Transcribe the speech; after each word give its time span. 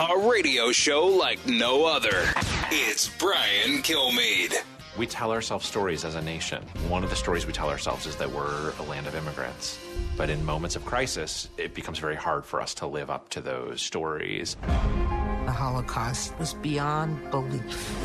A 0.00 0.28
radio 0.28 0.72
show 0.72 1.06
like 1.06 1.46
no 1.46 1.84
other. 1.84 2.24
It's 2.72 3.08
Brian 3.16 3.80
Kilmeade. 3.80 4.52
We 4.98 5.06
tell 5.06 5.30
ourselves 5.30 5.66
stories 5.66 6.04
as 6.04 6.16
a 6.16 6.20
nation. 6.20 6.64
One 6.88 7.04
of 7.04 7.10
the 7.10 7.16
stories 7.16 7.46
we 7.46 7.52
tell 7.52 7.70
ourselves 7.70 8.04
is 8.04 8.16
that 8.16 8.28
we're 8.28 8.72
a 8.72 8.82
land 8.82 9.06
of 9.06 9.14
immigrants. 9.14 9.78
But 10.16 10.30
in 10.30 10.44
moments 10.44 10.74
of 10.74 10.84
crisis, 10.84 11.48
it 11.58 11.74
becomes 11.74 12.00
very 12.00 12.16
hard 12.16 12.44
for 12.44 12.60
us 12.60 12.74
to 12.74 12.88
live 12.88 13.08
up 13.08 13.28
to 13.30 13.40
those 13.40 13.82
stories. 13.82 14.56
The 14.64 15.52
Holocaust 15.52 16.36
was 16.40 16.54
beyond 16.54 17.30
belief. 17.30 17.96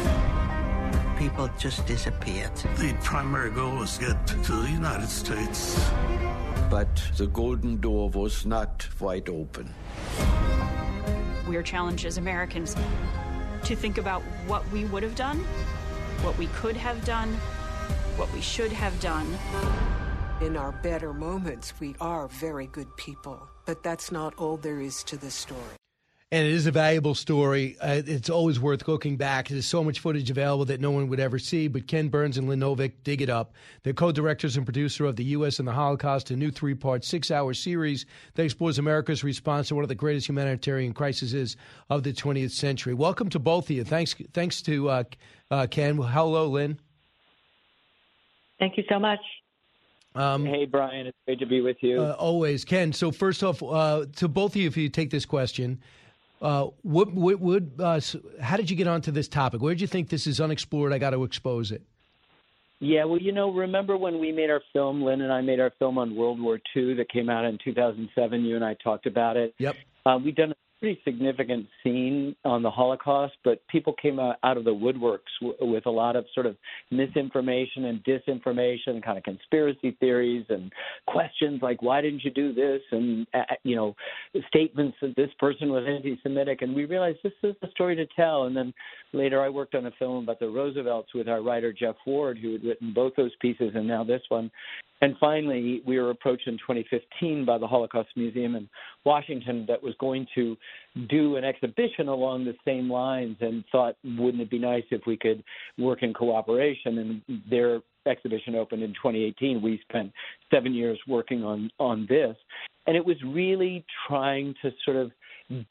People 1.18 1.50
just 1.58 1.88
disappeared. 1.88 2.56
The 2.78 2.96
primary 3.02 3.50
goal 3.50 3.78
was 3.78 3.98
to 3.98 4.14
get 4.14 4.28
to 4.28 4.52
the 4.52 4.70
United 4.70 5.10
States. 5.10 5.90
But 6.70 7.02
the 7.18 7.26
golden 7.26 7.78
door 7.82 8.12
was 8.12 8.46
not 8.46 8.88
wide 9.00 9.28
open. 9.28 9.74
We 11.50 11.58
are 11.58 11.64
challenged 11.64 12.06
as 12.06 12.20
Americans 12.20 12.76
to 13.64 13.76
think 13.76 13.98
about 13.98 14.22
what 14.46 14.70
we 14.72 14.86
would 14.86 15.02
have 15.02 15.16
done, 15.16 15.40
what 16.22 16.38
we 16.38 16.46
could 16.48 16.78
have 16.78 17.04
done, 17.04 17.34
what 18.18 18.32
we 18.34 18.40
should 18.40 18.72
have 18.72 19.00
done. 19.00 19.26
In 20.42 20.56
our 20.56 20.72
better 20.72 21.12
moments, 21.12 21.74
we 21.80 21.96
are 22.00 22.28
very 22.28 22.68
good 22.68 22.96
people, 22.98 23.50
but 23.66 23.82
that's 23.82 24.12
not 24.12 24.36
all 24.38 24.58
there 24.58 24.80
is 24.80 25.04
to 25.06 25.18
the 25.18 25.32
story. 25.32 25.79
And 26.32 26.46
it 26.46 26.54
is 26.54 26.68
a 26.68 26.72
valuable 26.72 27.16
story. 27.16 27.76
Uh, 27.82 28.04
it's 28.06 28.30
always 28.30 28.60
worth 28.60 28.88
looking 28.88 29.18
back. 29.18 29.48
There's 29.48 29.66
so 29.66 29.84
much 29.84 30.00
footage 30.00 30.30
available 30.30 30.64
that 30.66 30.80
no 30.80 30.92
one 30.92 31.08
would 31.08 31.20
ever 31.20 31.40
see. 31.40 31.68
But 31.68 31.88
Ken 31.88 32.08
Burns 32.08 32.38
and 32.38 32.48
Lynn 32.48 32.60
Novick 32.60 32.94
dig 33.04 33.24
it 33.24 33.32
up. 33.32 33.54
They're 33.82 33.94
co-directors 33.94 34.56
and 34.56 34.64
producer 34.64 35.06
of 35.06 35.16
the 35.16 35.24
U.S. 35.24 35.58
and 35.58 35.68
the 35.68 35.72
Holocaust, 35.72 36.30
a 36.30 36.36
new 36.36 36.52
three-part, 36.52 37.04
six-hour 37.04 37.56
series 37.56 38.06
that 38.36 38.44
explores 38.44 38.78
America's 38.78 39.24
response 39.24 39.70
to 39.70 39.76
one 39.76 39.84
of 39.84 39.88
the 39.88 39.96
greatest 39.96 40.30
humanitarian 40.30 40.94
crises 40.94 41.58
of 41.90 42.04
the 42.04 42.14
20th 42.14 42.52
century. 42.52 42.94
Welcome 42.94 43.30
to 43.30 43.40
both 43.40 43.66
of 43.66 43.72
you. 43.72 43.84
Thanks, 43.84 44.14
thanks 44.32 44.62
to 44.62 44.88
uh, 44.88 45.04
uh, 45.50 45.66
Ken. 45.66 45.98
Hello, 45.98 46.48
Lynn. 46.48 46.80
Thank 48.60 48.78
you 48.78 48.84
so 48.88 49.00
much. 49.00 49.22
Um, 50.14 50.46
hey, 50.46 50.66
Brian, 50.66 51.08
it's 51.08 51.18
great 51.26 51.40
to 51.40 51.48
be 51.48 51.62
with 51.62 51.78
you. 51.82 52.02
Uh, 52.02 52.16
always, 52.20 52.66
Ken. 52.66 52.94
So, 52.94 53.12
first 53.12 53.44
off, 53.44 53.64
uh, 53.64 54.06
to 54.18 54.28
both 54.28 54.52
of 54.52 54.58
you, 54.58 54.68
if 54.68 54.78
you 54.78 54.90
take 54.90 55.10
this 55.10 55.26
question, 55.26 55.80
uh, 56.42 56.68
what, 56.82 57.14
what, 57.14 57.40
what 57.40 57.64
uh, 57.80 58.00
how 58.42 58.58
did 58.58 58.70
you 58.70 58.76
get 58.76 58.88
onto 58.88 59.12
this 59.12 59.28
topic? 59.28 59.62
Where 59.62 59.74
did 59.74 59.82
you 59.82 59.88
think 59.88 60.10
this 60.10 60.28
is 60.28 60.40
unexplored? 60.40 60.94
I 60.94 60.98
got 60.98 61.12
to 61.12 61.24
expose 61.24 61.72
it. 61.72 61.82
Yeah, 62.82 63.04
well, 63.04 63.20
you 63.20 63.34
know, 63.34 63.52
remember 63.52 63.98
when 63.98 64.20
we 64.20 64.32
made 64.32 64.50
our 64.50 64.62
film, 64.72 65.04
Lynn 65.04 65.20
and 65.22 65.34
I 65.34 65.42
made 65.42 65.60
our 65.60 65.72
film 65.80 65.98
on 65.98 66.16
World 66.16 66.40
War 66.40 66.60
II 66.76 66.94
that 66.94 67.10
came 67.10 67.30
out 67.30 67.44
in 67.44 67.58
2007? 67.64 68.46
You 68.46 68.56
and 68.56 68.64
I 68.64 68.76
talked 68.82 69.06
about 69.06 69.36
it. 69.36 69.54
Yep. 69.58 69.76
Uh, 70.06 70.18
we've 70.24 70.36
done 70.36 70.52
a 70.52 70.56
pretty 70.80 71.00
significant 71.04 71.66
scene 71.84 72.36
on 72.46 72.64
the 72.64 72.72
Holocaust, 72.72 73.34
but 73.44 73.66
people 73.68 73.94
came 74.02 74.20
out, 74.20 74.38
of 74.44 74.64
the 74.64 74.72
woodworks 74.72 75.20
w- 75.42 75.74
with 75.74 75.86
a 75.86 75.90
lot 75.90 76.16
of 76.16 76.26
sort 76.34 76.46
of 76.46 76.56
misinformation 76.92 77.86
and 77.86 78.04
disinformation, 78.04 79.04
kind 79.04 79.18
of 79.18 79.24
conspiracy 79.24 79.96
theories 80.00 80.46
and 80.50 80.72
questions 81.08 81.62
like, 81.62 81.82
why 81.82 82.02
didn't 82.02 82.24
you 82.24 82.32
do 82.32 82.54
this? 82.54 82.82
And, 82.92 83.28
uh, 83.34 83.44
you 83.64 83.76
know, 83.76 83.96
statements 84.48 84.98
that 85.02 85.16
this 85.16 85.30
person 85.40 85.70
was 85.70 85.86
anti 85.88 86.20
Semitic. 86.24 86.62
And 86.62 86.74
we 86.74 86.86
realized 86.86 87.20
this 87.24 87.34
is 87.44 87.56
a 87.62 87.70
story 87.72 87.96
to 87.96 88.06
tell. 88.16 88.46
And 88.46 88.56
then 88.56 88.74
later 89.14 89.42
I 89.42 89.50
worked 89.50 89.76
on 89.76 89.86
a 89.86 89.92
film 90.00 90.24
about 90.24 90.40
the 90.40 90.50
Roosevelts 90.50 91.14
with 91.14 91.28
our 91.28 91.42
writer, 91.42 91.74
Jeff 91.74 91.96
Ward, 92.06 92.38
who 92.42 92.54
had 92.54 92.64
written 92.64 92.94
both 92.94 93.14
those 93.16 93.36
pieces 93.42 93.72
and 93.76 93.88
now 93.88 94.04
this 94.04 94.22
one. 94.30 94.50
And 95.02 95.16
finally, 95.20 95.82
we 95.86 95.98
were 95.98 96.10
approached 96.10 96.48
in 96.48 96.56
2015 96.58 97.46
by 97.46 97.58
the 97.58 97.68
Holocaust 97.68 98.10
Museum 98.16 98.56
in 98.56 98.68
Washington 99.06 99.66
that 99.68 99.82
was 99.82 99.94
going 100.00 100.28
to 100.36 100.58
do 101.10 101.36
an 101.36 101.44
exhibition 101.44 102.08
along 102.08 102.46
the 102.46 102.56
same 102.66 102.90
lines 102.90 103.38
and 103.42 103.64
thought, 103.72 103.96
wouldn't 104.04 104.42
it 104.42 104.50
be 104.50 104.60
nice 104.60 104.84
if 104.92 105.02
we 105.06 105.18
could 105.18 105.44
work 105.78 106.04
in 106.04 106.14
cooperation? 106.14 106.98
And 106.98 107.42
their 107.50 107.82
exhibition 108.06 108.56
opened 108.56 108.84
in 108.84 108.92
2018. 108.92 109.62
We 109.62 109.80
spent 109.90 110.12
seven 110.52 110.74
years 110.74 111.00
working 111.08 111.44
on, 111.44 111.70
on 111.80 112.06
this. 112.10 112.36
And 112.88 112.96
it 112.96 113.06
was 113.06 113.18
really 113.24 113.86
trying 114.08 114.56
to 114.62 114.72
sort 114.84 114.98
of 114.98 115.12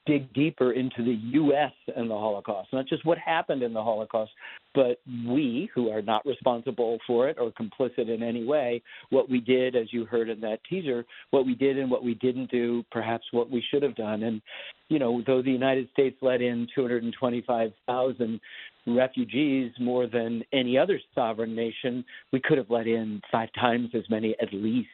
dig 0.06 0.32
deeper 0.34 0.72
into 0.72 1.04
the 1.04 1.18
U.S. 1.34 1.72
and 1.96 2.10
the 2.10 2.14
Holocaust, 2.14 2.72
not 2.72 2.86
just 2.86 3.04
what 3.04 3.16
happened 3.16 3.62
in 3.62 3.72
the 3.72 3.82
Holocaust, 3.82 4.32
but 4.74 5.00
we, 5.06 5.70
who 5.72 5.88
are 5.90 6.02
not 6.02 6.26
responsible 6.26 6.98
for 7.06 7.28
it 7.28 7.38
or 7.38 7.52
complicit 7.52 8.12
in 8.12 8.22
any 8.22 8.44
way, 8.44 8.82
what 9.10 9.30
we 9.30 9.40
did, 9.40 9.76
as 9.76 9.92
you 9.92 10.04
heard 10.04 10.28
in 10.28 10.40
that 10.40 10.58
teaser, 10.68 11.04
what 11.30 11.46
we 11.46 11.54
did 11.54 11.78
and 11.78 11.90
what 11.90 12.04
we 12.04 12.14
didn't 12.14 12.50
do, 12.50 12.84
perhaps 12.90 13.24
what 13.30 13.50
we 13.50 13.62
should 13.70 13.82
have 13.82 13.94
done. 13.94 14.24
And, 14.24 14.42
you 14.88 14.98
know, 14.98 15.22
though 15.26 15.42
the 15.42 15.50
United 15.50 15.88
States 15.92 16.16
let 16.22 16.40
in 16.40 16.66
225,000 16.74 18.40
refugees 18.86 19.72
more 19.78 20.06
than 20.06 20.42
any 20.52 20.78
other 20.78 20.98
sovereign 21.14 21.54
nation, 21.54 22.04
we 22.32 22.40
could 22.40 22.58
have 22.58 22.70
let 22.70 22.86
in 22.86 23.20
five 23.30 23.50
times 23.58 23.90
as 23.94 24.08
many 24.08 24.34
at 24.40 24.52
least, 24.52 24.88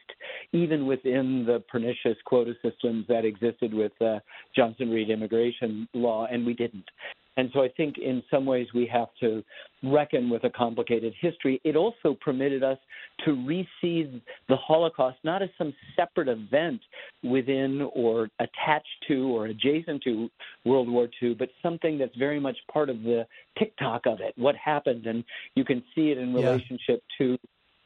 even 0.51 0.85
within 0.85 1.45
the 1.45 1.63
pernicious 1.69 2.17
quota 2.25 2.53
systems 2.61 3.05
that 3.07 3.25
existed 3.25 3.73
with 3.73 3.93
uh, 4.01 4.19
Johnson 4.55 4.89
Reed 4.89 5.09
immigration 5.09 5.87
law, 5.93 6.27
and 6.29 6.45
we 6.45 6.53
didn't. 6.53 6.85
And 7.37 7.49
so 7.53 7.61
I 7.61 7.69
think 7.69 7.97
in 7.97 8.23
some 8.31 8.45
ways 8.45 8.67
we 8.73 8.85
have 8.87 9.09
to 9.19 9.43
reckon 9.83 10.29
with 10.29 10.43
a 10.45 10.49
complicated 10.49 11.13
history. 11.19 11.61
It 11.63 11.75
also 11.75 12.17
permitted 12.19 12.63
us 12.63 12.77
to 13.25 13.33
receive 13.45 14.21
the 14.47 14.55
Holocaust 14.55 15.17
not 15.23 15.41
as 15.41 15.49
some 15.57 15.73
separate 15.95 16.27
event 16.27 16.81
within 17.23 17.89
or 17.93 18.29
attached 18.39 18.87
to 19.07 19.27
or 19.35 19.47
adjacent 19.47 20.03
to 20.03 20.29
World 20.63 20.89
War 20.89 21.07
II, 21.21 21.35
but 21.35 21.49
something 21.61 21.97
that's 21.97 22.15
very 22.15 22.39
much 22.39 22.57
part 22.71 22.89
of 22.89 23.03
the 23.03 23.27
tick-tock 23.59 24.03
of 24.05 24.19
it, 24.21 24.33
what 24.37 24.55
happened. 24.55 25.05
And 25.05 25.23
you 25.55 25.65
can 25.65 25.83
see 25.93 26.11
it 26.11 26.17
in 26.17 26.33
relationship 26.33 27.03
yeah. 27.19 27.27
to 27.27 27.37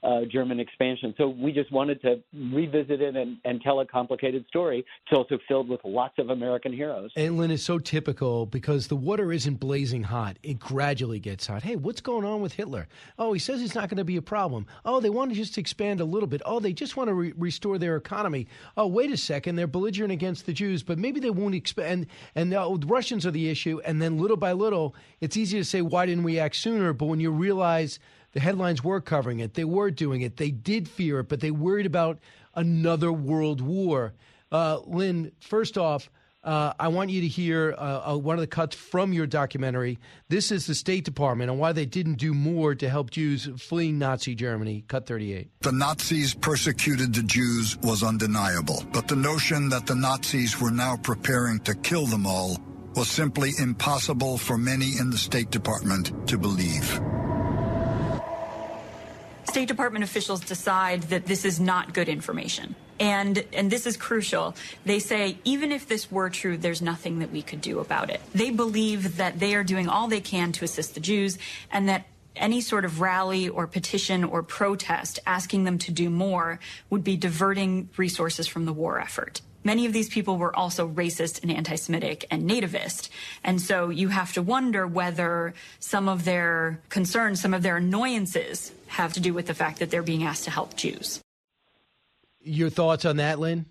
uh, 0.02 0.22
German 0.32 0.60
expansion. 0.60 1.14
So 1.18 1.28
we 1.28 1.52
just 1.52 1.72
wanted 1.72 2.02
to 2.04 2.22
revisit 2.34 3.02
it 3.02 3.16
and, 3.16 3.38
and, 3.44 3.60
tell 3.62 3.82
a 3.82 3.86
complicated 3.86 4.46
story. 4.48 4.80
It's 4.80 5.18
also 5.18 5.38
filled 5.46 5.68
with 5.68 5.82
lots 5.84 6.18
of 6.18 6.30
American 6.30 6.72
heroes. 6.72 7.12
And 7.18 7.38
Lynn 7.38 7.52
is 7.52 7.62
so 7.62 7.80
typical 7.80 8.46
because 8.46 8.88
the 8.88 8.96
water 8.96 9.34
isn't 9.34 9.56
blazing 9.56 10.04
hot. 10.04 10.38
It 10.42 10.58
gradually 10.58 11.20
gets 11.20 11.48
hot. 11.48 11.64
Hey, 11.64 11.76
what's 11.76 12.00
going 12.00 12.24
on 12.24 12.40
with 12.40 12.54
Hitler? 12.54 12.88
Oh, 13.18 13.34
he 13.34 13.40
says 13.40 13.62
it's 13.62 13.76
not 13.76 13.90
going 13.90 13.98
to 13.98 14.06
be 14.06 14.16
a 14.16 14.22
problem. 14.22 14.68
Oh, 14.86 15.02
they 15.02 15.10
want 15.10 15.32
to 15.32 15.36
just 15.36 15.58
expand 15.58 16.00
a 16.00 16.06
little 16.06 16.28
bit. 16.28 16.42
Oh, 16.46 16.62
they 16.62 16.72
just 16.72 16.96
want 16.96 17.10
to 17.10 17.14
re- 17.14 17.34
restore 17.36 17.78
their 17.78 17.98
economy. 17.98 18.48
Oh, 18.78 18.88
wait 18.88 19.12
a 19.12 19.18
second. 19.18 19.58
They're 19.58 19.68
belligerent 19.68 20.14
against 20.14 20.46
the 20.46 20.54
Jews, 20.54 20.82
but 20.82 20.98
maybe 20.98 21.20
they 21.20 21.30
won't 21.30 21.56
expand. 21.56 22.08
And, 22.36 22.54
and 22.54 22.54
uh, 22.54 22.78
the 22.78 22.88
Russians 22.88 23.26
are 23.26 23.32
the 23.32 23.50
issue. 23.50 23.82
And 23.84 24.02
then 24.02 24.18
little 24.18 24.38
by 24.38 24.54
little, 24.54 24.96
it's 25.20 25.36
easy 25.36 25.58
to 25.58 25.66
say, 25.66 25.82
why 25.82 26.06
didn't 26.06 26.24
we 26.24 26.40
act 26.40 26.56
sooner? 26.56 26.94
But 26.94 27.08
when 27.08 27.20
you 27.20 27.32
realize– 27.32 28.00
the 28.40 28.46
headlines 28.46 28.82
were 28.82 29.02
covering 29.02 29.42
it. 29.42 29.56
They 29.56 29.66
were 29.66 29.92
doing 29.92 30.22
it. 30.22 30.38
They 30.38 30.50
did 30.50 30.88
fear 30.88 31.20
it, 31.20 31.28
but 31.28 31.42
they 31.42 31.52
worried 31.52 31.86
about 31.86 32.20
another 32.56 33.12
world 33.12 33.60
war. 33.60 34.14
Uh, 34.50 34.80
Lynn, 34.86 35.34
first 35.42 35.78
off, 35.78 36.10
uh, 36.42 36.72
I 36.80 36.88
want 36.88 37.10
you 37.10 37.20
to 37.20 37.28
hear 37.28 37.76
uh, 37.78 38.14
uh, 38.14 38.18
one 38.18 38.38
of 38.38 38.40
the 38.40 38.48
cuts 38.48 38.78
from 38.78 39.12
your 39.12 39.28
documentary. 39.28 40.00
This 40.30 40.54
is 40.54 40.68
the 40.68 40.74
State 40.74 41.04
Department 41.04 41.52
and 41.52 41.60
why 41.60 41.74
they 41.74 41.86
didn't 41.86 42.16
do 42.16 42.34
more 42.34 42.76
to 42.76 42.90
help 42.90 43.12
Jews 43.12 43.50
fleeing 43.58 44.00
Nazi 44.00 44.36
Germany. 44.36 44.86
Cut 44.88 45.06
38. 45.06 45.50
The 45.60 45.74
Nazis 45.74 46.34
persecuted 46.34 47.14
the 47.14 47.24
Jews 47.24 47.78
was 47.84 48.04
undeniable, 48.04 48.86
but 48.94 49.10
the 49.10 49.18
notion 49.18 49.68
that 49.68 49.86
the 49.86 49.96
Nazis 49.96 50.62
were 50.62 50.72
now 50.72 50.96
preparing 50.96 51.60
to 51.60 51.76
kill 51.76 52.06
them 52.06 52.26
all 52.26 52.58
was 52.96 53.10
simply 53.10 53.52
impossible 53.60 54.38
for 54.38 54.58
many 54.58 54.98
in 54.98 55.10
the 55.10 55.18
State 55.18 55.52
Department 55.52 56.30
to 56.30 56.38
believe. 56.38 57.02
State 59.50 59.68
Department 59.68 60.04
officials 60.04 60.42
decide 60.42 61.04
that 61.04 61.26
this 61.26 61.44
is 61.44 61.60
not 61.60 61.94
good 61.94 62.08
information. 62.08 62.76
And, 63.00 63.46
and 63.54 63.72
this 63.72 63.88
is 63.88 63.98
crucial. 63.98 64.56
They 64.86 65.00
say, 65.00 65.38
even 65.44 65.72
if 65.72 65.88
this 65.88 66.12
were 66.12 66.30
true, 66.30 66.58
there's 66.58 66.82
nothing 66.82 67.20
that 67.20 67.32
we 67.32 67.42
could 67.42 67.62
do 67.62 67.80
about 67.80 68.10
it. 68.10 68.22
They 68.34 68.52
believe 68.52 69.18
that 69.18 69.40
they 69.40 69.56
are 69.56 69.64
doing 69.64 69.88
all 69.88 70.08
they 70.08 70.22
can 70.22 70.52
to 70.54 70.66
assist 70.66 70.94
the 70.94 71.00
Jews 71.00 71.38
and 71.72 71.88
that 71.90 72.08
any 72.36 72.62
sort 72.62 72.86
of 72.86 73.02
rally 73.02 73.50
or 73.50 73.68
petition 73.68 74.24
or 74.24 74.44
protest 74.44 75.20
asking 75.26 75.64
them 75.64 75.78
to 75.80 75.92
do 75.92 76.10
more 76.10 76.60
would 76.90 77.04
be 77.04 77.18
diverting 77.18 77.90
resources 77.98 78.48
from 78.48 78.66
the 78.66 78.74
war 78.74 79.00
effort. 79.00 79.42
Many 79.64 79.86
of 79.86 79.94
these 79.94 80.10
people 80.10 80.38
were 80.38 80.56
also 80.56 80.88
racist 80.88 81.42
and 81.42 81.52
anti 81.52 81.76
Semitic 81.76 82.26
and 82.32 82.50
nativist. 82.50 83.10
And 83.44 83.62
so 83.62 83.90
you 83.90 84.10
have 84.10 84.34
to 84.34 84.42
wonder 84.42 84.88
whether 84.88 85.54
some 85.80 86.10
of 86.10 86.26
their 86.26 86.82
concerns, 86.90 87.42
some 87.42 87.54
of 87.54 87.64
their 87.64 87.78
annoyances 87.78 88.72
have 88.88 89.14
to 89.14 89.20
do 89.20 89.34
with 89.34 89.48
the 89.48 89.54
fact 89.54 89.80
that 89.80 89.92
they're 89.92 90.04
being 90.04 90.24
asked 90.24 90.46
to 90.46 90.52
help 90.52 90.76
Jews. 90.76 91.22
Your 92.42 92.70
thoughts 92.70 93.06
on 93.06 93.18
that, 93.18 93.40
Lynn? 93.40 93.66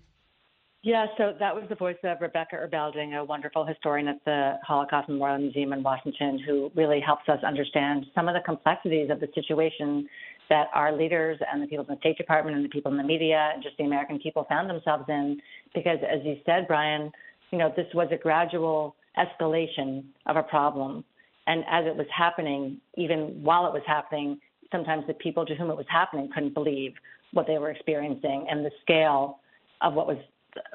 Yeah, 0.81 1.07
so 1.17 1.33
that 1.39 1.53
was 1.53 1.65
the 1.67 1.75
voice 1.75 1.97
of 2.05 2.21
Rebecca 2.21 2.55
Erbelding, 2.55 3.19
a 3.19 3.23
wonderful 3.23 3.65
historian 3.65 4.07
at 4.07 4.23
the 4.23 4.57
Holocaust 4.65 5.09
Memorial 5.09 5.39
Museum 5.39 5.73
in 5.73 5.83
Washington, 5.83 6.39
who 6.39 6.71
really 6.73 7.01
helps 7.01 7.27
us 7.27 7.43
understand 7.43 8.05
some 8.15 8.29
of 8.29 8.33
the 8.33 8.39
complexities 8.39 9.09
of 9.09 9.19
the 9.19 9.27
situation 9.35 10.07
that 10.49 10.67
our 10.73 10.95
leaders 10.95 11.39
and 11.51 11.61
the 11.61 11.67
people 11.67 11.85
in 11.87 11.93
the 11.93 11.99
State 11.99 12.17
Department 12.17 12.55
and 12.55 12.65
the 12.65 12.69
people 12.69 12.91
in 12.91 12.97
the 12.97 13.03
media 13.03 13.51
and 13.53 13.61
just 13.63 13.77
the 13.77 13.83
American 13.83 14.19
people 14.19 14.45
found 14.49 14.69
themselves 14.69 15.05
in. 15.07 15.39
Because, 15.73 15.99
as 16.09 16.19
you 16.23 16.37
said, 16.45 16.67
Brian, 16.67 17.11
you 17.51 17.57
know, 17.57 17.71
this 17.75 17.87
was 17.93 18.07
a 18.11 18.17
gradual 18.17 18.95
escalation 19.17 20.03
of 20.25 20.35
a 20.35 20.43
problem. 20.43 21.03
And 21.47 21.63
as 21.69 21.85
it 21.85 21.95
was 21.95 22.07
happening, 22.15 22.79
even 22.97 23.41
while 23.43 23.65
it 23.65 23.73
was 23.73 23.83
happening, 23.85 24.39
sometimes 24.71 25.05
the 25.07 25.13
people 25.15 25.45
to 25.45 25.55
whom 25.55 25.69
it 25.69 25.77
was 25.77 25.85
happening 25.89 26.29
couldn't 26.33 26.53
believe 26.53 26.93
what 27.33 27.47
they 27.47 27.57
were 27.57 27.69
experiencing 27.69 28.47
and 28.49 28.65
the 28.65 28.71
scale 28.81 29.39
of 29.81 29.93
what 29.93 30.07
was 30.07 30.17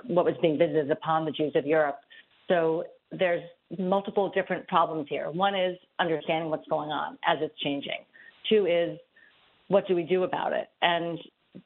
what 0.06 0.25
was 0.25 0.35
being 0.41 0.56
visited 0.56 0.91
upon 0.91 1.25
the 1.25 1.32
Jews 1.32 1.53
of 1.56 1.67
Europe. 1.67 1.99
So 2.49 2.85
there's 3.11 3.43
multiple 3.79 4.31
different 4.35 4.67
problems 4.69 5.06
here. 5.09 5.31
One 5.31 5.55
is 5.55 5.76
understanding 5.99 6.49
what's 6.50 6.67
going 6.69 6.91
on 6.91 7.19
as 7.26 7.38
it's 7.41 7.59
changing. 7.61 8.05
Two 8.49 8.67
is 8.67 8.99
what 9.69 9.87
do 9.87 9.94
we 9.94 10.02
do 10.02 10.25
about 10.25 10.52
it? 10.52 10.69
And 10.82 11.19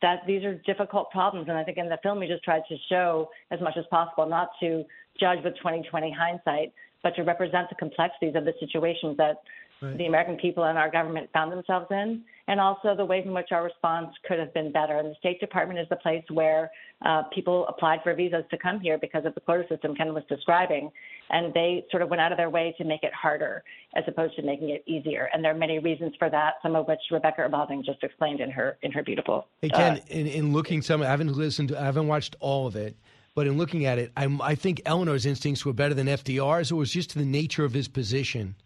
that 0.03 0.21
these 0.27 0.45
are 0.45 0.55
difficult 0.67 1.11
problems. 1.11 1.49
And 1.49 1.57
I 1.57 1.65
think 1.65 1.79
in 1.79 1.89
the 1.89 1.99
film 2.03 2.21
we 2.21 2.27
just 2.27 2.45
tried 2.45 2.63
to 2.69 2.77
show 2.89 3.31
as 3.51 3.61
much 3.61 3.77
as 3.77 3.85
possible, 3.91 4.27
not 4.27 4.51
to 4.61 4.85
judge 5.19 5.39
with 5.43 5.57
2020 5.57 6.15
hindsight, 6.17 6.73
but 7.03 7.15
to 7.17 7.23
represent 7.23 7.69
the 7.69 7.75
complexities 7.77 8.35
of 8.35 8.45
the 8.45 8.53
situations 8.61 9.17
that 9.17 9.43
right. 9.81 9.97
the 9.97 10.07
American 10.07 10.37
people 10.37 10.65
and 10.65 10.79
our 10.79 10.91
government 10.91 11.29
found 11.33 11.53
themselves 11.53 11.87
in, 11.91 12.23
and 12.47 12.61
also 12.61 12.97
the 12.97 13.05
ways 13.05 13.25
in 13.27 13.33
which 13.33 13.49
our 13.53 13.65
response 13.65 14.09
could 14.27 14.39
have 14.39 14.53
been 14.55 14.73
better. 14.73 14.99
And 14.99 15.11
the 15.11 15.15
State 15.19 15.41
Department 15.41 15.79
is 15.79 15.87
the 15.91 15.97
place 15.97 16.25
where 16.31 16.71
uh, 17.05 17.23
people 17.35 17.67
applied 17.69 18.01
for 18.03 18.15
visas 18.15 18.45
to 18.51 18.59
come 18.59 18.81
here 18.81 18.99
because 18.99 19.25
of 19.25 19.35
the 19.35 19.41
quota 19.41 19.65
system 19.69 19.95
Ken 19.95 20.15
was 20.15 20.25
describing, 20.29 20.91
and 21.31 21.53
they 21.55 21.85
sort 21.91 22.03
of 22.03 22.09
went 22.09 22.21
out 22.21 22.33
of 22.33 22.39
their 22.39 22.51
way 22.51 22.75
to 22.79 22.85
make 22.85 23.03
it 23.03 23.13
harder 23.13 23.63
as 23.95 24.05
opposed 24.09 24.35
to 24.37 24.43
making 24.43 24.71
it 24.71 24.83
easier. 24.87 25.29
And 25.33 25.45
there 25.45 25.53
are 25.53 25.59
many 25.59 25.79
reasons 25.79 26.15
for 26.19 26.31
that, 26.31 26.55
some 26.63 26.75
of 26.75 26.87
which 26.89 27.01
Rebecca 27.11 27.43
Erbelding 27.43 27.85
just 27.85 28.03
explained 28.03 28.41
in 28.41 28.51
her 28.51 28.79
in 28.83 28.93
her 28.93 29.03
beautiful. 29.03 29.47
Hey 29.63 29.69
Ken, 29.69 29.99
uh, 29.99 30.01
in, 30.09 30.27
in 30.27 30.53
looking 30.53 30.83
some, 30.83 31.03
I 31.03 31.07
haven't 31.07 31.33
listened, 31.33 31.71
to, 31.71 31.81
I 31.81 31.85
haven't 31.85 32.09
watched 32.09 32.37
all 32.41 32.67
of 32.67 32.77
it. 32.77 32.97
But 33.35 33.47
in 33.47 33.57
looking 33.57 33.85
at 33.85 34.01
it, 34.01 34.11
I'm, 34.17 34.43
I 34.43 34.57
think 34.57 34.83
Eleanor's 34.85 35.25
instincts 35.25 35.65
were 35.65 35.73
better 35.73 35.95
than 35.95 36.09
FDR's. 36.09 36.73
It 36.73 36.75
was 36.75 36.91
just 36.91 37.15
the 37.15 37.25
nature 37.25 37.65
of 37.65 37.73
his 37.73 37.87
position. 37.87 38.57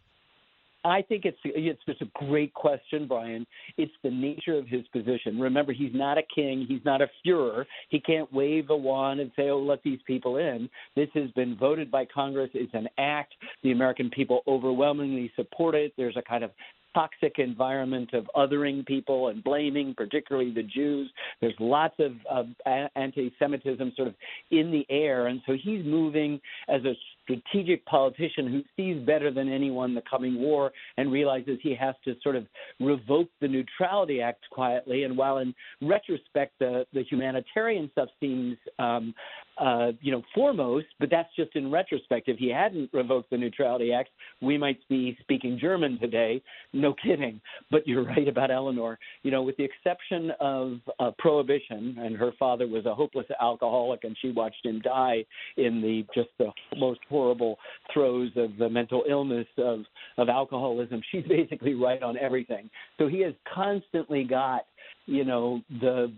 I 0.85 1.03
think 1.03 1.25
it's 1.25 1.39
it's 1.45 1.81
just 1.87 2.03
a 2.03 2.11
great 2.15 2.53
question, 2.55 3.07
Brian. 3.07 3.47
It's 3.77 3.93
the 4.03 4.11
nature 4.11 4.59
of 4.59 4.67
his 4.67 4.83
position. 4.89 5.39
Remember, 5.39 5.73
he's 5.73 5.95
not 5.95 6.19
a 6.19 6.23
king. 6.35 6.67
He's 6.69 6.85
not 6.85 7.01
a 7.01 7.09
Führer. 7.25 7.65
He 7.89 8.01
can't 8.01 8.33
wave 8.33 8.71
a 8.71 8.77
wand 8.77 9.21
and 9.21 9.31
say, 9.37 9.51
"Oh, 9.51 9.61
let 9.61 9.83
these 9.83 10.01
people 10.07 10.39
in." 10.39 10.69
This 10.97 11.09
has 11.15 11.31
been 11.33 11.57
voted 11.57 11.91
by 11.91 12.05
Congress. 12.07 12.51
It's 12.55 12.75
an 12.75 12.89
act. 12.99 13.35
The 13.63 13.71
American 13.71 14.11
people 14.11 14.43
overwhelmingly 14.49 15.31
support 15.37 15.75
it. 15.75 15.93
There's 15.97 16.17
a 16.17 16.23
kind 16.23 16.43
of 16.43 16.51
toxic 16.95 17.39
environment 17.39 18.11
of 18.13 18.29
othering 18.37 18.85
people 18.87 19.29
and 19.29 19.43
blaming, 19.43 19.95
particularly 19.95 20.53
the 20.53 20.63
Jews. 20.63 21.11
There's 21.41 21.55
lots 21.59 21.95
of, 21.99 22.13
of 22.31 22.49
anti 22.97 23.33
Semitism 23.39 23.93
sort 23.97 24.09
of 24.09 24.15
in 24.51 24.71
the 24.71 24.87
air. 24.91 25.29
And 25.29 25.41
so 25.47 25.55
he's 25.61 25.85
moving 25.85 26.41
as 26.69 26.85
a 26.85 26.95
strategic 27.23 27.85
politician 27.87 28.47
who 28.49 28.63
sees 28.77 29.05
better 29.07 29.31
than 29.31 29.53
anyone 29.53 29.95
the 29.95 30.03
coming 30.09 30.41
war 30.41 30.73
and 30.97 31.13
realizes 31.13 31.59
he 31.63 31.75
has 31.75 31.95
to 32.05 32.15
sort 32.23 32.37
of 32.37 32.47
revoke 32.81 33.29
the 33.41 33.49
Neutrality 33.49 34.21
Act 34.21 34.45
quietly. 34.51 35.05
And 35.05 35.17
while 35.17 35.39
in 35.39 35.55
retrospect, 35.81 36.59
the, 36.59 36.87
the 36.93 37.03
humanitarian 37.03 37.91
stuff 37.93 38.09
seems 38.21 38.57
um, 38.79 39.15
uh, 39.59 39.93
you 40.01 40.11
know, 40.11 40.23
foremost, 40.35 40.87
but 40.99 41.11
that's 41.11 41.29
just 41.37 41.55
in 41.55 41.71
retrospect. 41.71 42.29
If 42.29 42.39
he 42.39 42.49
hadn't 42.49 42.91
revoked 42.93 43.31
the 43.31 43.37
Neutrality 43.37 43.93
Act, 43.93 44.11
we 44.41 44.57
might 44.57 44.79
be 44.89 45.17
speaking 45.21 45.59
German 45.61 45.99
today. 45.99 46.43
No 46.73 46.95
kidding. 46.95 47.41
But 47.71 47.87
you're 47.87 48.05
right 48.05 48.29
about 48.29 48.51
Eleanor. 48.51 48.99
You 49.23 49.31
know, 49.31 49.43
with 49.43 49.57
the 49.57 49.65
exception 49.65 50.33
of 50.41 50.79
uh, 50.99 51.11
prohibition, 51.19 51.97
and 51.99 52.17
her 52.17 52.33
father 52.39 52.67
was 52.67 52.87
a 52.87 52.95
hopeless 52.95 53.27
alcoholic, 53.41 54.05
and 54.05 54.17
she 54.21 54.31
watched 54.31 54.65
him 54.65 54.81
die 54.81 55.25
in 55.57 55.81
the 55.83 56.05
just 56.15 56.31
the 56.39 56.51
most 56.77 57.01
horrible 57.09 57.59
throes 57.93 58.31
of 58.37 58.57
the 58.59 58.69
mental 58.69 59.05
illness 59.09 59.47
of 59.59 59.81
of 60.17 60.29
alcoholism. 60.29 61.03
She's 61.13 61.25
basically 61.29 61.75
right 61.75 62.03
on 62.03 62.17
everything. 62.17 62.71
So 62.99 63.07
he 63.09 63.21
has 63.21 63.35
constantly 63.53 64.25
got 64.25 64.63
you 65.07 65.25
know 65.25 65.61
the 65.81 66.13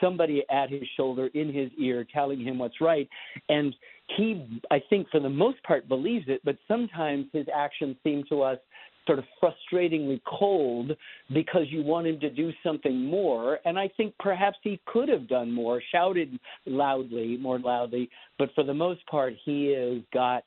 somebody 0.00 0.42
at 0.50 0.70
his 0.70 0.82
shoulder 0.96 1.28
in 1.34 1.52
his 1.52 1.70
ear 1.78 2.06
telling 2.12 2.40
him 2.40 2.58
what's 2.58 2.80
right 2.80 3.08
and 3.48 3.74
he 4.16 4.62
i 4.70 4.80
think 4.90 5.08
for 5.10 5.20
the 5.20 5.28
most 5.28 5.62
part 5.62 5.88
believes 5.88 6.24
it 6.28 6.40
but 6.44 6.56
sometimes 6.66 7.26
his 7.32 7.46
actions 7.54 7.96
seem 8.02 8.24
to 8.28 8.42
us 8.42 8.58
sort 9.06 9.18
of 9.18 9.24
frustratingly 9.42 10.20
cold 10.26 10.92
because 11.32 11.64
you 11.68 11.82
want 11.82 12.06
him 12.06 12.20
to 12.20 12.30
do 12.30 12.52
something 12.62 13.04
more 13.04 13.58
and 13.64 13.78
i 13.78 13.88
think 13.96 14.14
perhaps 14.18 14.58
he 14.62 14.80
could 14.86 15.08
have 15.08 15.28
done 15.28 15.50
more 15.50 15.82
shouted 15.92 16.38
loudly 16.66 17.36
more 17.36 17.58
loudly 17.58 18.08
but 18.38 18.50
for 18.54 18.64
the 18.64 18.74
most 18.74 19.04
part 19.06 19.34
he 19.44 19.72
has 19.72 20.02
got 20.12 20.44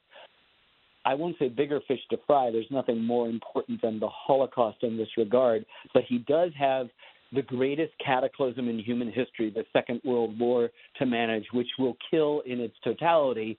I 1.06 1.16
won't 1.16 1.38
say 1.38 1.50
bigger 1.50 1.82
fish 1.86 2.00
to 2.12 2.18
fry. 2.26 2.50
There's 2.50 2.66
nothing 2.72 3.04
more 3.04 3.28
important 3.28 3.82
than 3.82 4.00
the 4.00 4.08
Holocaust 4.08 4.84
in 4.84 4.96
this 4.96 5.10
regard. 5.18 5.66
But 5.94 6.04
he 6.08 6.20
does 6.20 6.52
have 6.58 6.88
the 7.34 7.42
greatest 7.42 7.94
cataclysm 8.04 8.70
in 8.70 8.80
human 8.80 9.12
history, 9.12 9.50
the 9.50 9.66
Second 9.74 10.02
World 10.04 10.40
War, 10.40 10.70
to 11.00 11.06
manage, 11.06 11.46
which 11.52 11.68
will 11.80 11.98
kill 12.12 12.42
in 12.46 12.60
its 12.60 12.76
totality, 12.84 13.58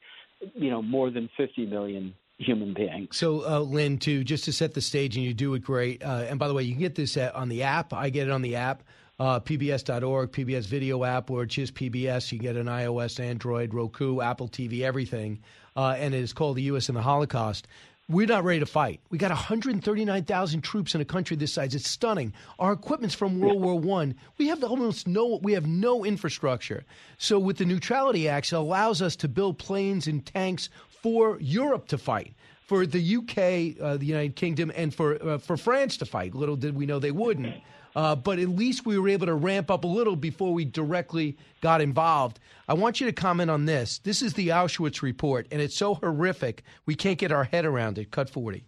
you 0.54 0.70
know, 0.70 0.82
more 0.82 1.10
than 1.10 1.28
50 1.36 1.66
million 1.66 2.14
human 2.38 2.74
beings. 2.74 3.16
So, 3.16 3.46
uh, 3.46 3.60
Lynn, 3.60 3.98
too, 3.98 4.24
just 4.24 4.44
to 4.44 4.52
set 4.52 4.74
the 4.74 4.80
stage, 4.80 5.16
and 5.16 5.24
you 5.24 5.34
do 5.34 5.54
it 5.54 5.62
great. 5.62 6.02
Uh, 6.02 6.26
and 6.28 6.38
by 6.38 6.48
the 6.48 6.54
way, 6.54 6.62
you 6.62 6.72
can 6.72 6.80
get 6.80 6.94
this 6.94 7.16
at, 7.16 7.34
on 7.34 7.48
the 7.48 7.62
app. 7.62 7.92
I 7.92 8.10
get 8.10 8.28
it 8.28 8.30
on 8.30 8.42
the 8.42 8.56
app, 8.56 8.82
uh, 9.18 9.40
pbs.org, 9.40 10.32
PBS 10.32 10.66
video 10.66 11.04
app, 11.04 11.30
or 11.30 11.46
just 11.46 11.74
PBS. 11.74 12.32
You 12.32 12.38
get 12.38 12.56
an 12.56 12.66
iOS, 12.66 13.20
Android, 13.20 13.74
Roku, 13.74 14.20
Apple 14.20 14.48
TV, 14.48 14.82
everything. 14.82 15.40
Uh, 15.76 15.96
and 15.98 16.14
it 16.14 16.18
is 16.18 16.32
called 16.32 16.56
The 16.56 16.62
U.S. 16.62 16.88
and 16.88 16.96
the 16.96 17.02
Holocaust. 17.02 17.66
We're 18.06 18.26
not 18.26 18.44
ready 18.44 18.60
to 18.60 18.66
fight. 18.66 19.00
We 19.08 19.16
got 19.16 19.30
139,000 19.30 20.60
troops 20.60 20.94
in 20.94 21.00
a 21.00 21.06
country 21.06 21.38
this 21.38 21.54
size. 21.54 21.74
It's 21.74 21.88
stunning. 21.88 22.34
Our 22.58 22.74
equipment's 22.74 23.14
from 23.14 23.40
World 23.40 23.62
War 23.62 23.78
One. 23.80 24.14
We 24.36 24.48
have 24.48 24.62
almost 24.62 25.08
no. 25.08 25.38
We 25.42 25.54
have 25.54 25.66
no 25.66 26.04
infrastructure. 26.04 26.84
So 27.16 27.38
with 27.38 27.56
the 27.56 27.64
Neutrality 27.64 28.28
Act, 28.28 28.52
it 28.52 28.56
allows 28.56 29.00
us 29.00 29.16
to 29.16 29.28
build 29.28 29.56
planes 29.56 30.06
and 30.06 30.24
tanks 30.26 30.68
for 31.02 31.38
Europe 31.40 31.88
to 31.88 31.96
fight, 31.96 32.34
for 32.66 32.84
the 32.84 33.16
UK, 33.16 33.82
uh, 33.82 33.96
the 33.96 34.04
United 34.04 34.36
Kingdom, 34.36 34.70
and 34.76 34.94
for 34.94 35.26
uh, 35.26 35.38
for 35.38 35.56
France 35.56 35.96
to 35.96 36.04
fight. 36.04 36.34
Little 36.34 36.56
did 36.56 36.76
we 36.76 36.84
know 36.84 36.98
they 36.98 37.10
wouldn't. 37.10 37.56
Uh, 37.94 38.14
but 38.16 38.38
at 38.38 38.48
least 38.48 38.86
we 38.86 38.98
were 38.98 39.08
able 39.08 39.26
to 39.26 39.34
ramp 39.34 39.70
up 39.70 39.84
a 39.84 39.86
little 39.86 40.16
before 40.16 40.52
we 40.52 40.64
directly 40.64 41.36
got 41.60 41.80
involved. 41.80 42.40
I 42.68 42.74
want 42.74 43.00
you 43.00 43.06
to 43.06 43.12
comment 43.12 43.50
on 43.50 43.66
this. 43.66 43.98
This 43.98 44.22
is 44.22 44.34
the 44.34 44.48
Auschwitz 44.48 45.02
report, 45.02 45.46
and 45.52 45.60
it's 45.60 45.76
so 45.76 45.94
horrific 45.94 46.64
we 46.86 46.94
can't 46.94 47.18
get 47.18 47.32
our 47.32 47.44
head 47.44 47.64
around 47.64 47.98
it. 47.98 48.10
Cut 48.10 48.28
40. 48.28 48.64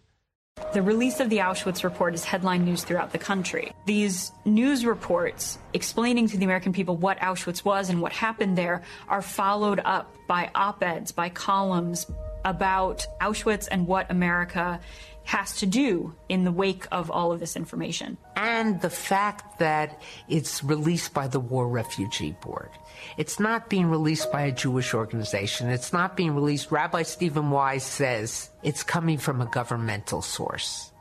The 0.73 0.81
release 0.81 1.19
of 1.19 1.29
the 1.29 1.37
Auschwitz 1.37 1.83
report 1.83 2.15
is 2.15 2.23
headline 2.23 2.65
news 2.65 2.83
throughout 2.83 3.11
the 3.11 3.19
country. 3.19 3.71
These 3.85 4.31
news 4.43 4.85
reports 4.85 5.59
explaining 5.73 6.27
to 6.29 6.37
the 6.37 6.45
American 6.45 6.73
people 6.73 6.97
what 6.97 7.19
Auschwitz 7.19 7.63
was 7.63 7.89
and 7.89 8.01
what 8.01 8.11
happened 8.11 8.57
there 8.57 8.81
are 9.07 9.21
followed 9.21 9.79
up 9.85 10.15
by 10.27 10.49
op 10.55 10.81
eds, 10.81 11.11
by 11.11 11.29
columns 11.29 12.07
about 12.43 13.05
Auschwitz 13.21 13.67
and 13.69 13.85
what 13.87 14.09
America 14.09 14.79
has 15.27 15.57
to 15.57 15.65
do 15.65 16.15
in 16.29 16.45
the 16.45 16.51
wake 16.53 16.87
of 16.89 17.11
all 17.11 17.33
of 17.33 17.41
this 17.41 17.57
information. 17.57 18.17
And 18.37 18.79
the 18.79 18.89
fact 18.89 19.59
that 19.59 20.01
it's 20.29 20.63
released 20.63 21.13
by 21.13 21.27
the 21.27 21.39
War 21.39 21.67
Refugee 21.67 22.31
Board. 22.41 22.69
It's 23.17 23.37
not 23.37 23.69
being 23.69 23.87
released 23.87 24.31
by 24.31 24.43
a 24.43 24.53
Jewish 24.53 24.93
organization. 24.93 25.69
It's 25.69 25.91
not 25.91 26.15
being 26.15 26.33
released. 26.33 26.71
Rabbi 26.71 27.03
Stephen 27.03 27.51
Wise 27.51 27.83
says 27.83 28.49
it's 28.63 28.83
coming 28.83 29.17
from 29.17 29.41
a 29.41 29.47
governmental 29.47 30.21
source. 30.21 30.93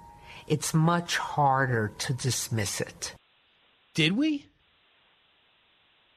It's 0.48 0.74
much 0.74 1.18
harder 1.18 1.92
to 1.98 2.12
dismiss 2.12 2.80
it. 2.80 3.14
Did 3.94 4.16
we? 4.16 4.46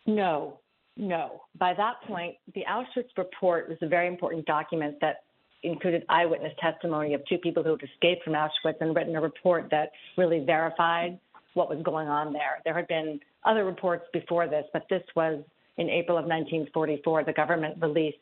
No, 0.08 0.60
no. 0.98 1.42
By 1.56 1.75
that 1.75 2.01
point, 2.08 2.38
the 2.56 2.66
Auschwitz 2.68 3.16
report 3.20 3.70
was 3.70 3.78
a 3.84 3.88
very 3.88 4.08
important 4.08 4.48
document 4.48 4.96
that 5.01 5.25
included 5.63 6.06
eyewitness 6.10 6.54
testimony 6.60 7.13
of 7.13 7.25
two 7.28 7.38
people 7.38 7.63
who 7.63 7.72
had 7.72 7.82
escaped 7.84 8.24
from 8.24 8.34
Auschwitz 8.34 8.80
and 8.82 8.96
written 8.96 9.16
a 9.16 9.22
report 9.22 9.70
that 9.72 9.92
really 10.18 10.44
verified 10.46 11.20
what 11.54 11.70
was 11.70 11.82
going 11.84 12.08
on 12.08 12.32
there. 12.32 12.62
There 12.63 12.74
had 12.74 12.88
been 12.88 13.20
other 13.44 13.66
reports 13.66 14.06
before 14.13 14.48
this, 14.48 14.66
but 14.72 14.84
this 14.89 15.04
was 15.16 15.44
in 15.78 15.89
April 15.89 16.18
of 16.18 16.25
1944, 16.25 17.24
the 17.24 17.34
government 17.34 17.78
released 17.82 18.18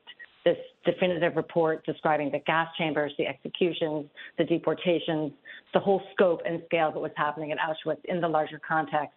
this 0.45 0.57
definitive 0.85 1.35
report 1.35 1.85
describing 1.85 2.31
the 2.31 2.39
gas 2.39 2.69
chambers, 2.77 3.11
the 3.17 3.27
executions, 3.27 4.05
the 4.37 4.45
deportations, 4.45 5.33
the 5.73 5.79
whole 5.79 6.01
scope 6.13 6.41
and 6.45 6.61
scale 6.67 6.89
of 6.89 6.93
what 6.93 7.03
was 7.03 7.11
happening 7.17 7.51
at 7.51 7.57
Auschwitz 7.57 7.97
in 8.05 8.21
the 8.21 8.27
larger 8.27 8.61
context 8.65 9.15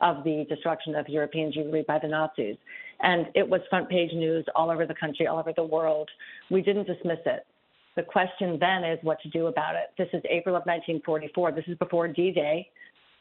of 0.00 0.24
the 0.24 0.44
destruction 0.48 0.96
of 0.96 1.08
European 1.08 1.52
Jewry 1.52 1.86
by 1.86 1.98
the 1.98 2.08
Nazis. 2.08 2.56
And 3.00 3.26
it 3.34 3.48
was 3.48 3.60
front 3.70 3.88
page 3.88 4.12
news 4.12 4.44
all 4.56 4.70
over 4.70 4.86
the 4.86 4.94
country, 4.94 5.26
all 5.26 5.38
over 5.38 5.52
the 5.54 5.62
world. 5.62 6.10
We 6.50 6.62
didn't 6.62 6.86
dismiss 6.86 7.20
it. 7.26 7.46
The 7.96 8.02
question 8.02 8.58
then 8.58 8.84
is 8.84 8.98
what 9.02 9.20
to 9.20 9.28
do 9.28 9.46
about 9.48 9.74
it. 9.74 9.90
This 9.98 10.08
is 10.12 10.22
April 10.30 10.56
of 10.56 10.62
1944. 10.62 11.52
This 11.52 11.64
is 11.66 11.76
before 11.78 12.08
D 12.08 12.30
Day. 12.30 12.68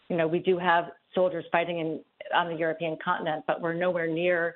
You 0.10 0.18
know, 0.18 0.28
we 0.28 0.40
do 0.40 0.58
have 0.58 0.86
soldiers 1.14 1.46
fighting 1.52 1.80
in, 1.80 2.00
on 2.34 2.48
the 2.48 2.56
European 2.56 2.98
continent, 3.04 3.44
but 3.48 3.62
we're 3.62 3.74
nowhere 3.74 4.08
near 4.08 4.56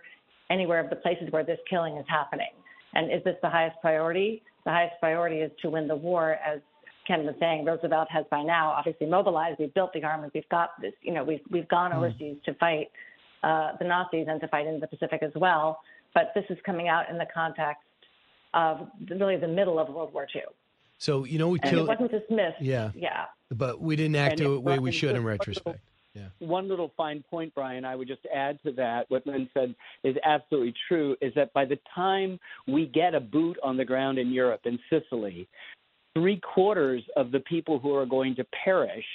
anywhere 0.50 0.79
of 0.79 0.89
the 0.89 0.95
places 0.95 1.27
where 1.31 1.43
this 1.43 1.60
killing 1.69 1.98
is 1.98 2.05
happening. 2.07 2.51
And 2.93 3.12
is 3.12 3.24
this 3.24 3.36
the 3.41 3.50
highest 3.50 3.77
priority? 3.81 4.43
The 4.63 4.72
highest 4.72 4.95
priority 5.00 5.38
is 5.38 5.51
to 5.62 5.69
win 5.69 5.88
the 5.88 5.95
war, 5.95 6.38
as 6.45 6.60
Ken 7.07 7.25
was 7.25 7.36
saying. 7.39 7.65
Roosevelt 7.65 8.07
has 8.10 8.25
by 8.31 8.43
now 8.43 8.69
obviously 8.69 9.07
mobilized. 9.07 9.60
We've 9.60 9.74
built 9.74 9.91
the 9.93 10.03
armies. 10.03 10.31
We've 10.34 10.48
got 10.50 10.79
this. 10.81 10.93
You 11.01 11.13
know, 11.13 11.24
we've 11.24 11.41
we've 11.51 11.67
gone 11.67 11.91
mm. 11.91 11.98
overseas 11.98 12.38
to 12.45 12.53
fight 12.55 12.89
uh, 13.43 13.72
the 13.79 13.86
Nazis 13.86 14.27
and 14.29 14.39
to 14.41 14.48
fight 14.48 14.65
in 14.67 14.79
the 14.79 14.88
Pacific 14.88 15.22
as 15.24 15.31
well. 15.36 15.79
But 16.13 16.31
this 16.34 16.45
is 16.50 16.57
coming 16.65 16.88
out 16.88 17.10
in 17.10 17.17
the 17.17 17.27
context 17.34 17.84
of 18.55 18.88
really 19.09 19.38
the 19.38 19.47
middle 19.47 19.77
of 19.77 19.89
World 19.89 20.13
War 20.13 20.27
II. 20.33 20.41
So 20.97 21.25
you 21.25 21.38
know 21.38 21.50
we 21.50 21.59
and 21.59 21.69
killed. 21.69 21.89
It 21.89 22.00
wasn't 22.00 22.12
dismissed. 22.12 22.62
Yeah. 22.62 22.91
Yeah. 22.95 23.25
But 23.51 23.79
we 23.81 23.95
didn't 23.95 24.15
act 24.15 24.38
the 24.38 24.59
way 24.59 24.79
we 24.79 24.91
should 24.91 25.15
in 25.15 25.24
retrospect. 25.24 25.79
Yeah. 26.15 26.29
One 26.39 26.69
little 26.69 26.93
fine 26.95 27.24
point, 27.29 27.53
Brian, 27.53 27.83
I 27.83 27.93
would 27.95 28.07
just 28.07 28.25
add 28.33 28.57
to 28.63 28.71
that. 28.74 29.05
What 29.09 29.27
Lynn 29.27 29.50
said 29.53 29.75
is 30.05 30.15
absolutely 30.24 30.74
true. 30.88 31.17
Is 31.21 31.33
that 31.35 31.51
by 31.51 31.65
the 31.65 31.77
time 31.93 32.39
we 32.67 32.85
get 32.85 33.13
a 33.13 33.19
boot 33.19 33.57
on 33.62 33.75
the 33.75 33.83
ground 33.83 34.17
in 34.17 34.31
Europe, 34.31 34.62
in 34.63 34.79
Sicily, 34.89 35.45
three 36.13 36.39
quarters 36.39 37.03
of 37.17 37.31
the 37.31 37.41
people 37.41 37.79
who 37.79 37.93
are 37.93 38.05
going 38.05 38.33
to 38.35 38.45
perish 38.63 39.05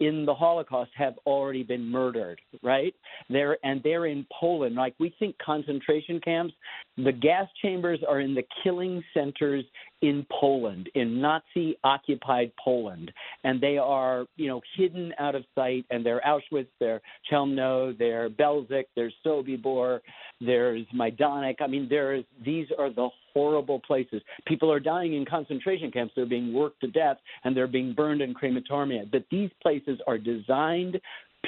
in 0.00 0.24
the 0.24 0.34
Holocaust 0.34 0.90
have 0.94 1.14
already 1.26 1.62
been 1.62 1.84
murdered, 1.84 2.40
right? 2.62 2.94
They're 3.28 3.58
and 3.64 3.82
they're 3.82 4.06
in 4.06 4.26
Poland. 4.38 4.76
Like 4.76 4.94
we 4.98 5.14
think 5.18 5.36
concentration 5.38 6.20
camps, 6.20 6.54
the 6.96 7.12
gas 7.12 7.48
chambers 7.62 8.00
are 8.08 8.20
in 8.20 8.34
the 8.34 8.44
killing 8.62 9.02
centers 9.12 9.64
in 10.00 10.26
Poland, 10.30 10.88
in 10.94 11.20
Nazi 11.20 11.76
occupied 11.82 12.52
Poland. 12.62 13.12
And 13.44 13.60
they 13.60 13.78
are, 13.78 14.26
you 14.36 14.48
know, 14.48 14.60
hidden 14.76 15.12
out 15.18 15.34
of 15.34 15.44
sight 15.54 15.84
and 15.90 16.04
they're 16.04 16.22
Auschwitz, 16.26 16.68
they're 16.78 17.00
Chelmno, 17.30 17.96
they're 17.98 18.30
Belzec, 18.30 18.84
there's 18.94 19.14
Sobibor, 19.24 20.00
there's 20.40 20.86
Majdanek. 20.94 21.56
I 21.60 21.66
mean, 21.66 21.88
there's 21.90 22.24
these 22.44 22.68
are 22.78 22.90
the 22.90 23.08
horrible 23.34 23.80
places. 23.80 24.22
People 24.46 24.70
are 24.72 24.80
dying 24.80 25.14
in 25.14 25.24
concentration 25.24 25.90
camps. 25.90 26.12
They're 26.14 26.26
being 26.26 26.52
worked 26.52 26.80
to 26.80 26.88
death 26.88 27.18
and 27.44 27.56
they're 27.56 27.66
being 27.66 27.92
burned 27.92 28.20
in 28.20 28.34
crematorium. 28.34 29.08
But 29.10 29.24
these 29.30 29.50
places 29.62 29.98
are 30.06 30.18
designed 30.18 31.00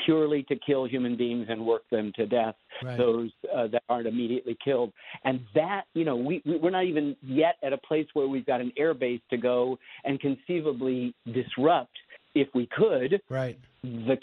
purely 0.04 0.42
to 0.44 0.56
kill 0.66 0.86
human 0.86 1.16
beings 1.16 1.46
and 1.48 1.64
work 1.64 1.82
them 1.90 2.12
to 2.16 2.26
death. 2.26 2.54
Right. 2.82 2.98
Those 2.98 3.30
uh, 3.54 3.68
that 3.68 3.82
aren't 3.88 4.06
immediately 4.06 4.56
killed, 4.64 4.92
and 5.24 5.40
that 5.54 5.82
you 5.94 6.04
know 6.04 6.16
we 6.16 6.42
we're 6.44 6.70
not 6.70 6.84
even 6.84 7.16
yet 7.22 7.56
at 7.62 7.72
a 7.72 7.78
place 7.78 8.06
where 8.14 8.28
we've 8.28 8.46
got 8.46 8.60
an 8.60 8.72
air 8.76 8.94
base 8.94 9.20
to 9.30 9.36
go 9.36 9.78
and 10.04 10.20
conceivably 10.20 11.14
disrupt 11.32 11.96
if 12.34 12.48
we 12.54 12.68
could. 12.76 13.20
Right. 13.28 13.58
The 13.82 14.18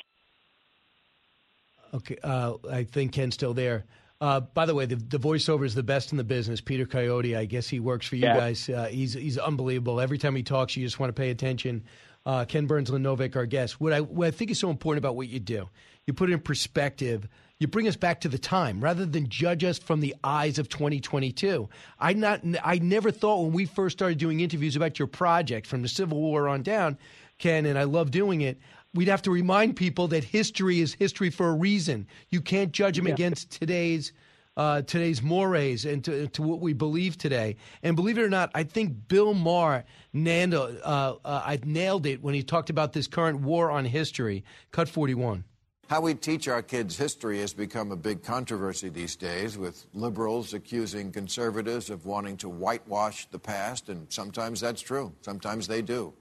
Okay, 1.93 2.17
uh, 2.21 2.53
I 2.69 2.83
think 2.83 3.13
Ken's 3.13 3.33
still 3.33 3.53
there. 3.53 3.85
Uh, 4.19 4.39
by 4.39 4.65
the 4.65 4.73
way, 4.73 4.85
the, 4.85 4.95
the 4.95 5.19
voiceover 5.19 5.65
is 5.65 5.75
the 5.75 5.83
best 5.83 6.11
in 6.11 6.17
the 6.17 6.23
business. 6.23 6.59
Peter 6.59 6.85
Coyote, 6.85 7.35
I 7.35 7.45
guess 7.45 7.67
he 7.67 7.79
works 7.79 8.07
for 8.07 8.15
you 8.15 8.23
yeah. 8.23 8.35
guys. 8.35 8.67
Uh, 8.67 8.85
he's 8.85 9.13
he's 9.13 9.37
unbelievable. 9.37 10.01
Every 10.01 10.17
time 10.17 10.35
he 10.35 10.43
talks, 10.43 10.75
you 10.75 10.83
just 10.83 10.99
want 10.99 11.15
to 11.15 11.19
pay 11.19 11.29
attention. 11.29 11.83
Uh, 12.27 12.43
Ken 12.43 12.65
Burns 12.65 12.89
Lynn 12.89 13.03
Novick, 13.03 13.37
our 13.37 13.45
guest. 13.45 13.79
What 13.79 13.93
I, 13.93 14.01
what 14.01 14.27
I 14.27 14.31
think 14.31 14.51
is 14.51 14.59
so 14.59 14.69
important 14.69 14.97
about 14.97 15.15
what 15.15 15.29
you 15.29 15.39
do, 15.39 15.69
you 16.05 16.13
put 16.13 16.29
it 16.29 16.33
in 16.33 16.41
perspective. 16.41 17.25
You 17.57 17.67
bring 17.67 17.87
us 17.87 17.95
back 17.95 18.19
to 18.21 18.27
the 18.27 18.37
time 18.37 18.83
rather 18.83 19.05
than 19.05 19.29
judge 19.29 19.63
us 19.63 19.79
from 19.79 20.01
the 20.01 20.13
eyes 20.25 20.59
of 20.59 20.67
2022. 20.67 21.69
I 21.97 22.11
not 22.11 22.41
I 22.65 22.79
never 22.79 23.11
thought 23.11 23.43
when 23.43 23.53
we 23.53 23.63
first 23.63 23.97
started 23.97 24.17
doing 24.17 24.41
interviews 24.41 24.75
about 24.75 24.99
your 24.99 25.07
project 25.07 25.67
from 25.67 25.83
the 25.83 25.87
Civil 25.87 26.19
War 26.19 26.49
on 26.49 26.63
down, 26.63 26.97
Ken, 27.39 27.65
and 27.65 27.79
I 27.79 27.83
love 27.83 28.11
doing 28.11 28.41
it 28.41 28.59
we'd 28.93 29.07
have 29.07 29.21
to 29.21 29.31
remind 29.31 29.75
people 29.75 30.07
that 30.09 30.23
history 30.23 30.81
is 30.81 30.93
history 30.93 31.29
for 31.29 31.49
a 31.49 31.53
reason. 31.53 32.07
You 32.29 32.41
can't 32.41 32.71
judge 32.71 32.97
them 32.97 33.07
yeah. 33.07 33.13
against 33.13 33.51
today's 33.51 34.11
uh, 34.57 34.81
today's 34.81 35.21
mores 35.21 35.85
and 35.85 36.03
to, 36.03 36.27
to, 36.29 36.41
what 36.41 36.59
we 36.59 36.73
believe 36.73 37.17
today. 37.17 37.55
And 37.83 37.95
believe 37.95 38.17
it 38.17 38.23
or 38.23 38.29
not, 38.29 38.49
I 38.55 38.63
think 38.63 39.07
Bill 39.07 39.35
Maher 39.35 39.85
nailed, 40.11 40.53
uh, 40.53 41.15
uh, 41.23 41.43
I 41.45 41.59
nailed 41.63 42.07
it 42.07 42.23
when 42.23 42.33
he 42.33 42.41
talked 42.41 42.71
about 42.71 42.91
this 42.91 43.07
current 43.07 43.41
war 43.41 43.69
on 43.69 43.85
history. 43.85 44.43
Cut 44.71 44.89
41. 44.89 45.43
How 45.89 46.01
we 46.01 46.15
teach 46.15 46.49
our 46.49 46.61
kids 46.61 46.97
history 46.97 47.39
has 47.39 47.53
become 47.53 47.93
a 47.93 47.95
big 47.95 48.21
controversy 48.21 48.89
these 48.89 49.15
days, 49.15 49.57
with 49.57 49.85
liberals 49.93 50.53
accusing 50.53 51.13
conservatives 51.13 51.89
of 51.89 52.05
wanting 52.05 52.35
to 52.37 52.49
whitewash 52.49 53.25
the 53.27 53.39
past, 53.39 53.87
and 53.87 54.11
sometimes 54.11 54.59
that's 54.59 54.81
true. 54.81 55.13
Sometimes 55.21 55.65
they 55.65 55.81
do. 55.81 56.13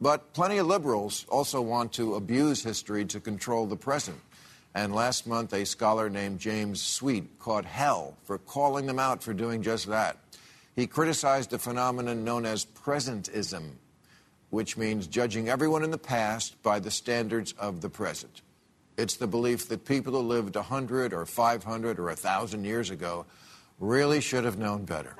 But 0.00 0.32
plenty 0.32 0.56
of 0.58 0.66
liberals 0.66 1.26
also 1.28 1.60
want 1.60 1.92
to 1.94 2.14
abuse 2.14 2.62
history 2.62 3.04
to 3.06 3.20
control 3.20 3.66
the 3.66 3.76
present. 3.76 4.18
And 4.76 4.94
last 4.94 5.26
month, 5.26 5.54
a 5.54 5.64
scholar 5.64 6.10
named 6.10 6.38
James 6.38 6.82
Sweet 6.82 7.38
caught 7.38 7.64
hell 7.64 8.14
for 8.24 8.36
calling 8.36 8.84
them 8.84 8.98
out 8.98 9.22
for 9.22 9.32
doing 9.32 9.62
just 9.62 9.86
that. 9.86 10.18
He 10.74 10.86
criticized 10.86 11.50
a 11.54 11.58
phenomenon 11.58 12.24
known 12.24 12.44
as 12.44 12.66
presentism, 12.66 13.70
which 14.50 14.76
means 14.76 15.06
judging 15.06 15.48
everyone 15.48 15.82
in 15.82 15.92
the 15.92 15.96
past 15.96 16.62
by 16.62 16.78
the 16.78 16.90
standards 16.90 17.54
of 17.58 17.80
the 17.80 17.88
present. 17.88 18.42
It's 18.98 19.16
the 19.16 19.26
belief 19.26 19.66
that 19.68 19.86
people 19.86 20.12
who 20.12 20.18
lived 20.18 20.56
100 20.56 21.14
or 21.14 21.24
500 21.24 21.98
or 21.98 22.04
1,000 22.04 22.64
years 22.66 22.90
ago 22.90 23.24
really 23.80 24.20
should 24.20 24.44
have 24.44 24.58
known 24.58 24.84
better. 24.84 25.16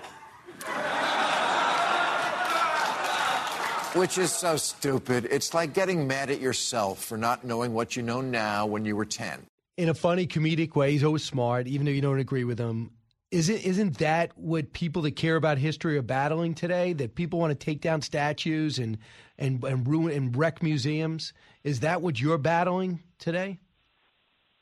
Which 3.96 4.18
is 4.18 4.30
so 4.30 4.58
stupid. 4.58 5.26
It's 5.30 5.54
like 5.54 5.72
getting 5.72 6.06
mad 6.06 6.28
at 6.28 6.38
yourself 6.38 7.02
for 7.02 7.16
not 7.16 7.44
knowing 7.44 7.72
what 7.72 7.96
you 7.96 8.02
know 8.02 8.20
now 8.20 8.66
when 8.66 8.84
you 8.84 8.94
were 8.94 9.06
10. 9.06 9.46
In 9.78 9.88
a 9.88 9.94
funny, 9.94 10.26
comedic 10.26 10.76
way, 10.76 10.92
he's 10.92 11.02
always 11.02 11.24
smart, 11.24 11.66
even 11.66 11.86
though 11.86 11.92
you 11.92 12.02
don't 12.02 12.18
agree 12.18 12.44
with 12.44 12.58
him. 12.58 12.90
Isn't, 13.30 13.56
isn't 13.56 13.96
that 13.98 14.36
what 14.36 14.74
people 14.74 15.00
that 15.02 15.12
care 15.12 15.36
about 15.36 15.56
history 15.56 15.96
are 15.96 16.02
battling 16.02 16.52
today? 16.52 16.92
That 16.92 17.14
people 17.14 17.38
want 17.38 17.58
to 17.58 17.64
take 17.64 17.80
down 17.80 18.02
statues 18.02 18.78
and, 18.78 18.98
and, 19.38 19.64
and 19.64 19.88
ruin 19.88 20.14
and 20.14 20.36
wreck 20.36 20.62
museums? 20.62 21.32
Is 21.64 21.80
that 21.80 22.02
what 22.02 22.20
you're 22.20 22.36
battling 22.36 23.02
today? 23.18 23.60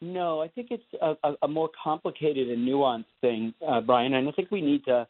No, 0.00 0.42
I 0.42 0.48
think 0.48 0.68
it's 0.70 0.84
a, 1.02 1.16
a, 1.24 1.34
a 1.42 1.48
more 1.48 1.70
complicated 1.82 2.50
and 2.50 2.68
nuanced 2.68 3.06
thing, 3.20 3.52
uh, 3.66 3.80
Brian. 3.80 4.14
And 4.14 4.28
I 4.28 4.32
think 4.32 4.52
we 4.52 4.60
need 4.60 4.84
to 4.84 5.08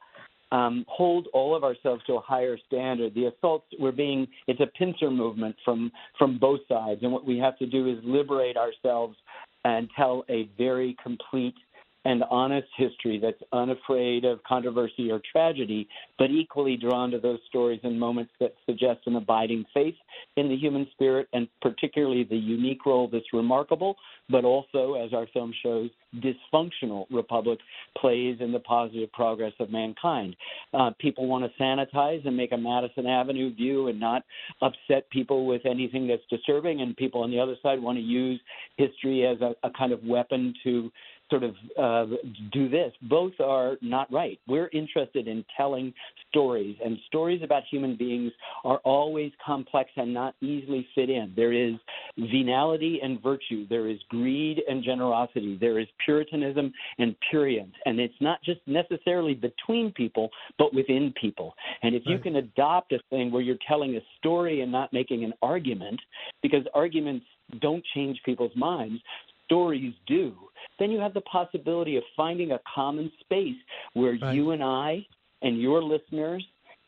um, 0.54 0.84
hold 0.88 1.26
all 1.32 1.56
of 1.56 1.64
ourselves 1.64 2.02
to 2.06 2.14
a 2.14 2.20
higher 2.20 2.56
standard. 2.68 3.12
The 3.14 3.26
assaults 3.26 3.66
we're 3.80 3.90
being 3.90 4.28
it's 4.46 4.61
a 4.61 4.66
pincer 4.78 5.11
movement 5.11 5.56
from 5.64 5.90
from 6.16 6.38
both 6.38 6.61
sides, 6.68 7.00
and 7.02 7.11
what 7.11 7.26
we 7.26 7.38
have 7.38 7.58
to 7.58 7.66
do 7.66 7.88
is 7.88 7.99
liberate 8.04 8.56
ourselves 8.56 9.16
and 9.64 9.88
tell 9.96 10.25
a 10.28 10.49
very 10.56 10.96
complete 11.02 11.54
and 12.04 12.23
honest 12.30 12.68
history 12.76 13.18
that's 13.18 13.42
unafraid 13.52 14.25
of 14.25 14.42
controversy 14.44 15.11
or 15.11 15.20
tragedy, 15.30 15.88
but 16.18 16.30
equally 16.30 16.76
drawn 16.76 17.11
to 17.11 17.18
those 17.18 17.38
stories 17.49 17.80
and 17.82 17.99
moments 17.99 18.32
that 18.40 18.54
suggest 18.66 19.00
an 19.06 19.16
abiding 19.16 19.64
faith 19.73 19.94
in 20.37 20.49
the 20.49 20.56
human 20.56 20.87
spirit, 20.92 21.28
and 21.32 21.49
particularly 21.62 22.25
the 22.25 22.37
unique 22.37 22.84
role 22.87 23.08
this 23.08 23.23
remarkable, 23.32 23.96
but 24.30 24.44
also, 24.44 24.94
as 24.94 25.12
our 25.12 25.26
film 25.32 25.52
shows, 25.62 25.90
dysfunctional 26.16 27.06
republic 27.11 27.58
plays 27.99 28.37
in 28.40 28.52
the 28.52 28.61
positive 28.61 29.11
progress 29.12 29.52
of 29.58 29.70
mankind. 29.70 30.37
Uh, 30.73 30.90
people 30.99 31.26
want 31.26 31.44
to 31.44 31.62
sanitize 31.62 32.25
and 32.26 32.37
make 32.37 32.52
a 32.52 32.56
Madison 32.56 33.06
Avenue 33.06 33.54
view 33.54 33.88
and 33.88 33.99
not 33.99 34.23
upset 34.62 35.08
people 35.11 35.46
with 35.46 35.62
anything 35.66 36.06
that's 36.06 36.23
disturbing, 36.30 36.80
and 36.80 36.96
people 36.96 37.23
on 37.23 37.30
the 37.30 37.40
other 37.40 37.56
side 37.62 37.80
want 37.80 37.99
to 37.99 38.02
use 38.02 38.40
history 38.76 39.26
as 39.26 39.40
a, 39.40 39.54
a 39.66 39.70
kind 39.70 39.92
of 39.92 40.02
weapon 40.04 40.54
to 40.62 40.90
sort 41.31 41.43
of 41.43 41.54
uh, 41.78 42.14
do 42.52 42.69
this. 42.69 42.93
Both 43.02 43.33
are 43.40 43.76
not 43.81 44.12
right. 44.12 44.38
We're 44.47 44.69
interested 44.73 45.26
in 45.28 45.45
telling 45.57 45.93
stories, 46.28 46.76
and 46.85 46.99
stories 47.07 47.43
about 47.43 47.62
human 47.71 47.97
beings 47.97 48.33
are 48.64 48.78
always 48.78 49.33
complex 49.45 49.90
and 49.97 50.12
not 50.12 50.35
easily 50.40 50.87
fit 50.95 51.11
in. 51.11 51.33
There 51.35 51.52
is 51.52 51.75
venality 52.19 53.00
and 53.02 53.23
virtue, 53.23 53.66
there 53.69 53.88
is 53.88 53.99
greed 54.09 54.62
and 54.69 54.83
generosity, 54.85 55.57
there 55.61 55.78
is 55.78 55.87
Puritanism 56.04 56.73
and 56.99 57.14
prurience, 57.33 57.73
and 57.87 57.99
it's 57.99 58.14
not 58.21 58.43
just 58.45 58.61
necessarily 58.66 59.35
between 59.35 59.93
people, 59.93 60.31
but 60.59 60.75
within 60.75 61.12
people. 61.21 61.54
And 61.83 61.95
if 61.95 62.02
right. 62.07 62.12
you 62.12 62.19
can 62.19 62.37
adopt 62.37 62.93
a 62.93 62.99
thing 63.11 63.31
where 63.31 63.43
you're 63.43 63.57
telling 63.66 63.97
a 63.97 64.00
story 64.19 64.61
and 64.61 64.71
not 64.71 64.93
making 64.93 65.25
an 65.25 65.33
argument, 65.43 66.00
because 66.43 66.64
arguments 66.75 67.26
don't 67.61 67.85
change 67.95 68.21
people's 68.25 68.54
minds 68.57 69.00
stories 69.44 69.94
do, 70.06 70.34
then 70.78 70.90
you 70.90 70.98
have 71.00 71.14
the 71.14 71.20
possibility 71.22 71.96
of 71.96 72.02
finding 72.16 72.52
a 72.52 72.60
common 72.74 73.10
space 73.20 73.56
where 73.94 74.16
right. 74.20 74.34
you 74.34 74.50
and 74.50 74.62
I 74.62 75.06
and 75.42 75.60
your 75.60 75.82
listeners 75.82 76.44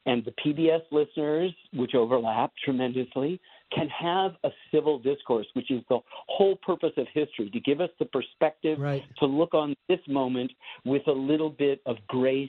and 0.07 0.25
the 0.25 0.33
PBS 0.45 0.83
listeners, 0.93 1.53
which 1.73 1.95
overlap 1.95 2.53
tremendously, 2.65 3.41
can 3.75 3.89
have 3.89 4.33
a 4.45 4.51
civil 4.73 4.99
discourse, 4.99 5.47
which 5.55 5.71
is 5.71 5.83
the 5.89 5.99
whole 6.29 6.57
purpose 6.57 6.93
of 6.97 7.07
history, 7.13 7.51
to 7.51 7.61
give 7.61 7.81
us 7.81 7.91
the 7.99 8.05
perspective 8.07 8.79
right. 8.79 9.03
to 9.19 9.27
look 9.27 9.55
on 9.55 9.75
this 9.89 9.99
moment 10.07 10.53
with 10.85 11.03
a 11.09 11.13
little 11.13 11.51
bit 11.51 11.81
of 11.87 11.97
grace 12.07 12.49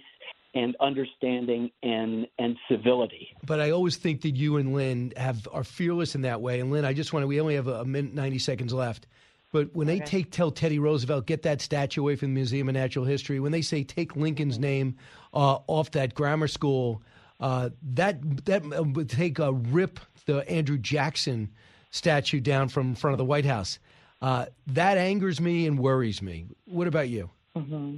and 0.54 0.76
understanding 0.80 1.70
and 1.84 2.28
and 2.40 2.56
civility. 2.70 3.30
But 3.46 3.60
I 3.60 3.72
always 3.72 3.98
think 3.98 4.22
that 4.22 4.36
you 4.36 4.58
and 4.58 4.74
Lynn 4.74 5.14
have 5.18 5.48
are 5.52 5.64
fearless 5.64 6.16
in 6.16 6.22
that 6.22 6.42
way. 6.42 6.60
And 6.60 6.72
Lynn, 6.72 6.86
I 6.86 6.94
just 6.94 7.14
want 7.14 7.24
to. 7.24 7.28
We 7.28 7.42
only 7.42 7.56
have 7.56 7.68
a, 7.68 7.86
minute 7.86 8.14
ninety 8.14 8.40
seconds 8.40 8.74
left. 8.74 9.08
But 9.52 9.74
when 9.74 9.90
okay. 9.90 10.00
they 10.00 10.06
take 10.06 10.32
tell 10.32 10.52
Teddy 10.52 10.80
Roosevelt 10.80 11.26
get 11.26 11.44
that 11.44 11.62
statue 11.62 12.02
away 12.02 12.16
from 12.16 12.30
the 12.30 12.34
Museum 12.34 12.68
of 12.68 12.76
Natural 12.76 13.06
History, 13.06 13.40
when 13.40 13.52
they 13.52 13.62
say 13.62 13.84
take 13.84 14.16
Lincoln's 14.16 14.60
name 14.60 14.98
uh, 15.34 15.60
off 15.68 15.92
that 15.92 16.14
grammar 16.14 16.48
school, 16.48 17.02
uh, 17.40 17.70
that 17.94 18.46
that 18.46 18.64
would 18.66 19.10
take 19.10 19.40
a 19.40 19.54
rip 19.54 20.00
the 20.28 20.48
Andrew 20.50 20.78
Jackson 20.78 21.50
statue 21.90 22.40
down 22.40 22.70
from 22.70 22.94
front 22.94 23.14
of 23.14 23.18
the 23.18 23.26
White 23.26 23.46
House. 23.46 23.80
Uh, 24.22 24.46
that 24.68 24.98
angers 24.98 25.42
me 25.42 25.66
and 25.66 25.80
worries 25.80 26.22
me. 26.22 26.46
What 26.66 26.88
about 26.88 27.10
you? 27.10 27.30
Mm-hmm. 27.56 27.98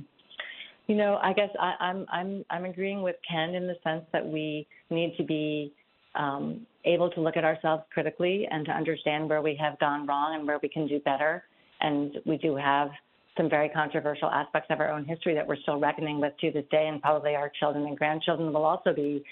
You 0.88 0.96
know, 0.96 1.20
I 1.22 1.34
guess 1.34 1.50
I, 1.60 1.74
I'm 1.80 2.06
I'm 2.12 2.46
I'm 2.50 2.66
agreeing 2.66 3.02
with 3.02 3.18
Ken 3.30 3.56
in 3.56 3.68
the 3.68 3.76
sense 3.84 4.06
that 4.14 4.26
we 4.26 4.68
need 4.90 5.16
to 5.18 5.24
be 5.24 5.74
um, 6.20 6.68
able 6.86 7.10
to 7.10 7.22
look 7.22 7.38
at 7.38 7.44
ourselves 7.44 7.84
critically 7.92 8.48
and 8.52 8.66
to 8.66 8.72
understand 8.72 9.28
where 9.30 9.42
we 9.42 9.56
have 9.56 9.80
gone 9.80 10.06
wrong 10.06 10.36
and 10.36 10.46
where 10.46 10.60
we 10.62 10.70
can 10.70 10.86
do 10.88 11.00
better. 11.00 11.44
And 11.82 12.18
we 12.26 12.38
do 12.38 12.56
have 12.56 12.90
some 13.38 13.50
very 13.50 13.70
controversial 13.70 14.30
aspects 14.30 14.68
of 14.70 14.80
our 14.82 14.92
own 14.92 15.06
history 15.06 15.34
that 15.34 15.48
we're 15.48 15.56
still 15.56 15.80
reckoning 15.80 16.20
with 16.20 16.34
to 16.42 16.52
this 16.52 16.66
day, 16.70 16.88
and 16.88 17.02
probably 17.02 17.36
our 17.36 17.50
children 17.60 17.86
and 17.86 17.98
grandchildren 17.98 18.52
will 18.54 18.66
also 18.66 18.94
be 18.94 19.24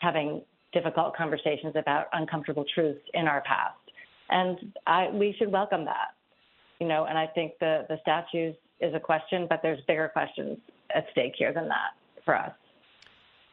having 0.00 0.42
difficult 0.72 1.16
conversations 1.16 1.74
about 1.76 2.06
uncomfortable 2.12 2.64
truths 2.74 3.00
in 3.14 3.26
our 3.26 3.42
past. 3.42 3.78
And 4.28 4.58
I, 4.86 5.08
we 5.10 5.34
should 5.38 5.50
welcome 5.50 5.84
that, 5.86 6.14
you 6.78 6.86
know. 6.86 7.06
And 7.06 7.16
I 7.16 7.26
think 7.26 7.52
the 7.58 7.86
the 7.88 7.96
statues 8.02 8.54
is 8.80 8.94
a 8.94 9.00
question, 9.00 9.46
but 9.48 9.60
there's 9.62 9.80
bigger 9.86 10.08
questions 10.08 10.58
at 10.94 11.06
stake 11.12 11.32
here 11.38 11.52
than 11.54 11.68
that 11.68 11.92
for 12.24 12.36
us. 12.36 12.52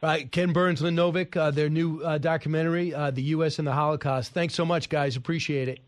Right, 0.02 0.30
Ken 0.30 0.52
Burns, 0.52 0.82
Lynn 0.82 0.96
Novick, 0.96 1.36
uh, 1.36 1.52
their 1.52 1.68
new 1.68 2.00
uh, 2.02 2.18
documentary, 2.18 2.92
uh, 2.92 3.12
"The 3.12 3.22
U.S. 3.22 3.60
and 3.60 3.68
the 3.68 3.72
Holocaust." 3.72 4.32
Thanks 4.32 4.54
so 4.54 4.64
much, 4.64 4.88
guys. 4.88 5.16
Appreciate 5.16 5.68
it. 5.68 5.78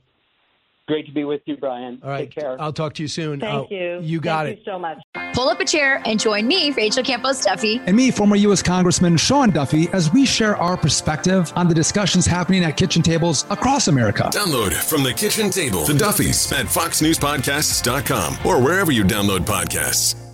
Great 0.87 1.07
to 1.07 1.13
be 1.13 1.25
with 1.25 1.41
you, 1.47 1.57
Brian. 1.57 1.99
All 2.03 2.11
right, 2.11 2.31
Take 2.31 2.43
care. 2.43 2.61
I'll 2.61 2.73
talk 2.73 2.93
to 2.95 3.03
you 3.03 3.09
soon. 3.09 3.41
Thank 3.41 3.73
uh, 3.73 3.75
you. 3.75 4.01
You 4.03 4.21
got 4.21 4.45
Thank 4.45 4.59
it. 4.59 4.67
You 4.67 4.73
so 4.73 4.79
much. 4.79 4.99
Pull 5.33 5.49
up 5.49 5.59
a 5.59 5.65
chair 5.65 6.03
and 6.05 6.21
join 6.21 6.47
me, 6.47 6.73
Rachel 6.73 7.03
Campos 7.03 7.43
Duffy, 7.43 7.81
and 7.87 7.97
me, 7.97 8.11
former 8.11 8.37
U.S. 8.37 8.63
Congressman 8.63 9.17
Sean 9.17 9.51
Duffy, 9.51 9.89
as 9.93 10.13
we 10.13 10.27
share 10.27 10.57
our 10.57 10.77
perspective 10.77 11.53
on 11.57 11.69
the 11.69 11.75
discussions 11.75 12.27
happening 12.27 12.65
at 12.65 12.77
kitchen 12.77 13.03
tables 13.03 13.47
across 13.51 13.89
America. 13.89 14.31
Download 14.33 14.73
from 14.75 15.03
the 15.03 15.13
kitchen 15.13 15.51
table 15.51 15.87
the 15.87 15.95
Duffys 15.95 16.53
at 16.53 16.67
FoxNewsPodcasts.com 16.67 18.37
or 18.45 18.63
wherever 18.63 18.93
you 18.93 19.05
download 19.05 19.41
podcasts. 19.41 20.34